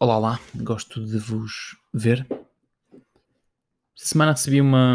[0.00, 2.24] Olá, olá, gosto de vos ver.
[3.96, 4.94] Esta semana recebi uma,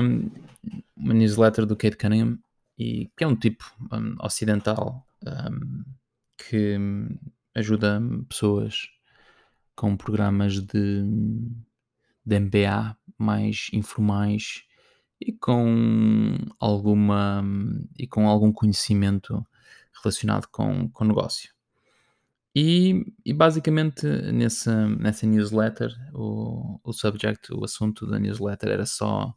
[0.95, 2.39] uma newsletter do Kate Cunningham,
[2.79, 5.83] e, que é um tipo um, ocidental um,
[6.37, 6.77] que
[7.53, 8.91] ajuda pessoas
[9.75, 11.03] com programas de,
[12.25, 14.63] de MBA mais informais
[15.19, 17.43] e com alguma
[17.99, 19.45] e com algum conhecimento
[20.01, 21.53] relacionado com, com negócio.
[22.55, 29.33] E, e basicamente nessa, nessa newsletter, o, o subject, o assunto da newsletter era só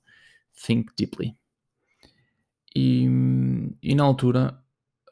[0.67, 1.35] Think Deeply.
[2.75, 3.07] E,
[3.83, 4.63] e na altura,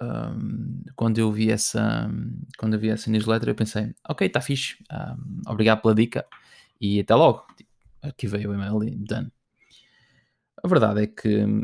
[0.03, 2.11] um, quando eu vi essa
[2.59, 6.27] quando eu vi essa newsletter, eu pensei, ok, está fixe, um, obrigado pela dica
[6.79, 7.47] e até logo.
[7.57, 7.71] Tipo,
[8.03, 9.33] arquivei o e-mail e done.
[10.63, 11.63] A verdade é que, um,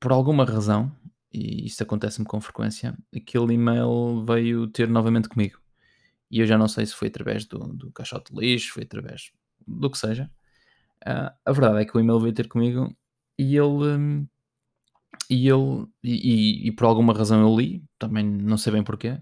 [0.00, 0.92] por alguma razão,
[1.32, 5.60] e isso acontece-me com frequência, aquele e-mail veio ter novamente comigo.
[6.30, 9.32] E eu já não sei se foi através do, do caixote de lixo, foi através
[9.66, 10.30] do que seja.
[11.06, 12.94] Uh, a verdade é que o e-mail veio ter comigo
[13.38, 13.66] e ele.
[13.66, 14.26] Um,
[15.30, 15.86] e ele.
[16.02, 19.20] E, e, e, por alguma razão eu li, também não sei bem porquê.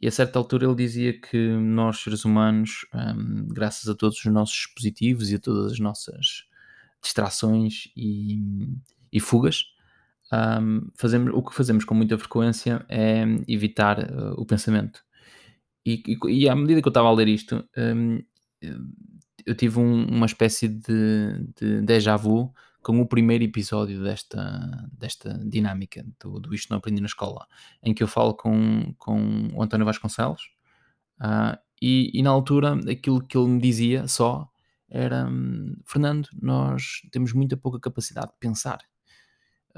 [0.00, 4.24] E a certa altura ele dizia que nós, seres humanos, um, graças a todos os
[4.26, 6.44] nossos dispositivos e a todas as nossas
[7.02, 8.40] distrações e,
[9.12, 9.64] e fugas,
[10.32, 15.02] um, fazemos, o que fazemos com muita frequência é evitar uh, o pensamento.
[15.84, 18.20] E, e, e, à medida que eu estava a ler isto, um,
[19.46, 25.38] eu tive um, uma espécie de, de déjà vu com o primeiro episódio desta, desta
[25.44, 27.46] dinâmica do, do Isto Não Aprendi na Escola,
[27.82, 30.50] em que eu falo com, com o António Vasconcelos
[31.20, 34.48] uh, e, e, na altura aquilo que ele me dizia só
[34.88, 38.78] era hum, Fernando, nós temos muita pouca capacidade de pensar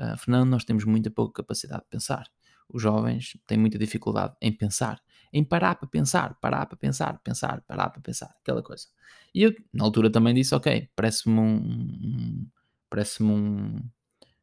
[0.00, 2.26] Uh, Fernando, nós temos muita pouca capacidade de pensar.
[2.68, 4.98] Os jovens têm muita dificuldade em pensar,
[5.30, 8.86] em parar para pensar, parar para pensar, pensar, parar para pensar, aquela coisa.
[9.34, 12.46] E eu, na altura, também disse: Ok, parece-me um,
[12.88, 13.82] parece-me um,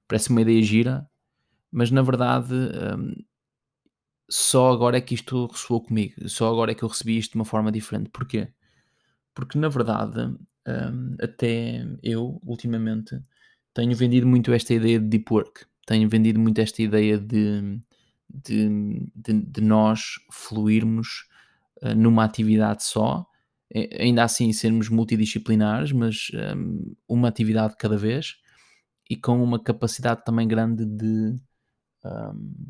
[0.08, 1.10] parece uma ideia gira,
[1.72, 2.54] mas na verdade.
[2.54, 3.26] Um,
[4.30, 7.38] só agora é que isto ressoou comigo, só agora é que eu recebi isto de
[7.38, 8.10] uma forma diferente.
[8.10, 8.52] Porquê?
[9.34, 10.20] Porque na verdade,
[10.68, 13.18] um, até eu, ultimamente,
[13.78, 17.80] tenho vendido muito esta ideia de deep work, tenho vendido muito esta ideia de,
[18.28, 21.28] de, de, de nós fluirmos
[21.84, 23.24] uh, numa atividade só,
[24.00, 28.38] ainda assim sermos multidisciplinares, mas um, uma atividade cada vez
[29.08, 31.40] e com uma capacidade também grande de,
[32.04, 32.64] um,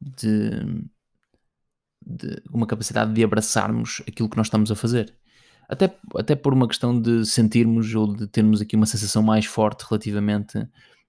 [0.00, 0.50] de,
[2.06, 5.12] de uma capacidade de abraçarmos aquilo que nós estamos a fazer
[5.68, 9.84] até, até por uma questão de sentirmos ou de termos aqui uma sensação mais forte
[9.88, 10.58] relativamente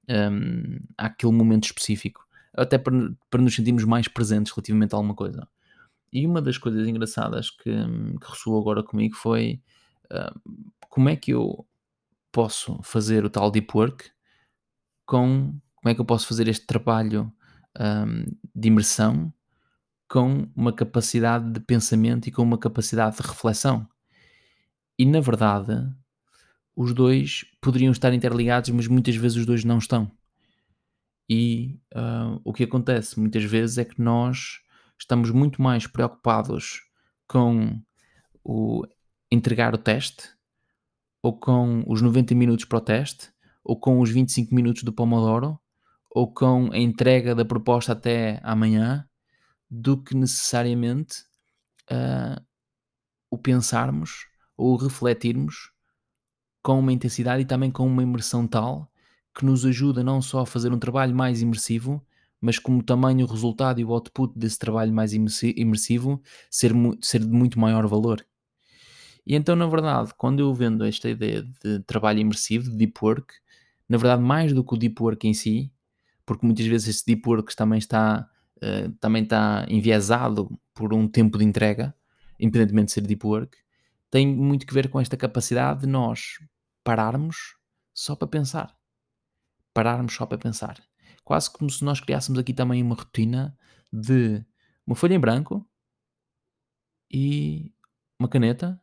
[0.09, 2.94] um, àquele momento específico, até para,
[3.29, 5.47] para nos sentirmos mais presentes relativamente a alguma coisa.
[6.12, 9.62] E uma das coisas engraçadas que, que ressoou agora comigo foi
[10.12, 10.57] uh,
[10.89, 11.66] como é que eu
[12.31, 14.09] posso fazer o tal deep work
[15.06, 17.31] com como é que eu posso fazer este trabalho
[17.79, 19.34] um, de imersão
[20.09, 23.88] com uma capacidade de pensamento e com uma capacidade de reflexão.
[24.97, 25.87] E na verdade,
[26.75, 30.11] os dois poderiam estar interligados, mas muitas vezes os dois não estão.
[31.29, 34.61] E uh, o que acontece muitas vezes é que nós
[34.97, 36.83] estamos muito mais preocupados
[37.27, 37.81] com
[38.43, 38.85] o
[39.29, 40.29] entregar o teste,
[41.21, 43.29] ou com os 90 minutos para o teste,
[43.63, 45.59] ou com os 25 minutos do Pomodoro,
[46.09, 49.07] ou com a entrega da proposta até amanhã,
[49.69, 51.23] do que necessariamente
[51.91, 52.41] uh,
[53.29, 54.27] o pensarmos
[54.57, 55.72] ou refletirmos
[56.63, 58.91] com uma intensidade e também com uma imersão tal
[59.38, 62.03] que nos ajuda não só a fazer um trabalho mais imersivo,
[62.41, 67.28] mas como também o resultado e o output desse trabalho mais imersivo ser, ser de
[67.28, 68.25] muito maior valor.
[69.25, 73.34] E então, na verdade, quando eu vendo esta ideia de trabalho imersivo, de deep work,
[73.88, 75.72] na verdade, mais do que o deep work em si,
[76.25, 81.38] porque muitas vezes esse deep work também está, uh, também está enviesado por um tempo
[81.38, 81.94] de entrega,
[82.39, 83.57] independentemente de ser deep work,
[84.09, 86.39] tem muito que ver com esta capacidade de nós
[86.83, 87.56] pararmos
[87.94, 88.75] só para pensar.
[89.74, 90.81] Pararmos só para pensar.
[91.24, 93.57] Quase como se nós criássemos aqui também uma rotina
[93.92, 94.45] de
[94.86, 95.68] uma folha em branco
[97.12, 97.74] e
[98.19, 98.81] uma caneta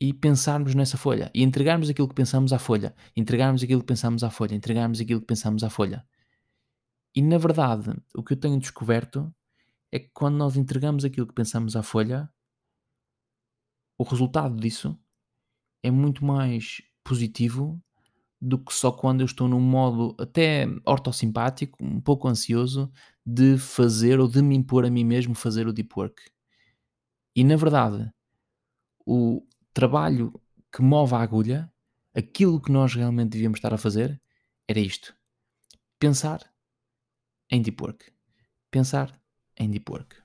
[0.00, 4.24] e pensarmos nessa folha e entregarmos aquilo que pensamos à folha, entregarmos aquilo que pensamos
[4.24, 6.04] à folha, entregarmos aquilo que pensamos à folha.
[7.14, 9.32] E na verdade, o que eu tenho descoberto
[9.92, 12.28] é que quando nós entregamos aquilo que pensamos à folha,
[13.98, 14.98] o resultado disso
[15.82, 17.80] é muito mais positivo
[18.40, 22.92] do que só quando eu estou num modo até ortossimpático, um pouco ansioso,
[23.24, 26.22] de fazer ou de me impor a mim mesmo fazer o deep work.
[27.34, 28.12] E na verdade,
[29.06, 30.32] o trabalho
[30.72, 31.72] que move a agulha,
[32.14, 34.20] aquilo que nós realmente devíamos estar a fazer,
[34.68, 35.16] era isto:
[35.98, 36.52] pensar
[37.50, 38.12] em deep work.
[38.70, 39.18] Pensar
[39.56, 40.23] em deep work.